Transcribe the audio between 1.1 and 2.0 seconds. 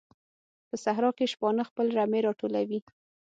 کې شپانه خپل